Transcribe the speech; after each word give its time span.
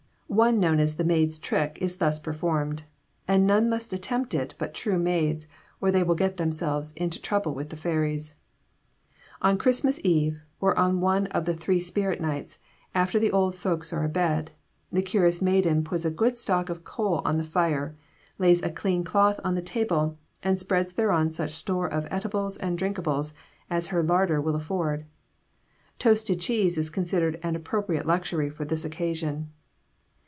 One 0.33 0.61
known 0.61 0.79
as 0.79 0.95
the 0.95 1.03
Maid's 1.03 1.37
Trick 1.37 1.77
is 1.81 1.97
thus 1.97 2.17
performed; 2.17 2.83
and 3.27 3.45
none 3.45 3.67
must 3.69 3.91
attempt 3.91 4.33
it 4.33 4.53
but 4.57 4.73
true 4.73 4.97
maids, 4.97 5.49
or 5.81 5.91
they 5.91 6.03
will 6.03 6.15
get 6.15 6.37
themselves 6.37 6.93
into 6.95 7.21
trouble 7.21 7.53
with 7.53 7.67
the 7.69 7.75
fairies: 7.75 8.35
On 9.41 9.57
Christmas 9.57 9.99
eve, 10.05 10.41
or 10.61 10.75
on 10.79 11.01
one 11.01 11.27
of 11.27 11.43
the 11.43 11.53
Three 11.53 11.81
Spirit 11.81 12.21
Nights, 12.21 12.59
after 12.95 13.19
the 13.19 13.29
old 13.29 13.55
folks 13.55 13.91
are 13.91 14.05
abed, 14.05 14.51
the 14.89 15.01
curious 15.01 15.41
maiden 15.41 15.83
puts 15.83 16.05
a 16.05 16.09
good 16.09 16.37
stock 16.37 16.69
of 16.69 16.85
coal 16.85 17.21
on 17.25 17.37
the 17.37 17.43
fire, 17.43 17.93
lays 18.37 18.63
a 18.63 18.71
clean 18.71 19.03
cloth 19.03 19.37
on 19.43 19.55
the 19.55 19.61
table, 19.61 20.17
and 20.43 20.61
spreads 20.61 20.93
thereon 20.93 21.29
such 21.29 21.51
store 21.51 21.91
of 21.91 22.05
eatables 22.05 22.55
and 22.55 22.79
drinkables 22.79 23.33
as 23.69 23.87
her 23.87 24.01
larder 24.01 24.39
will 24.39 24.55
afford. 24.55 25.03
Toasted 25.99 26.39
cheese 26.39 26.77
is 26.77 26.89
considered 26.89 27.37
an 27.43 27.57
appropriate 27.57 28.05
luxury 28.07 28.49
for 28.49 28.63
this 28.63 28.85
occasion. 28.85 29.51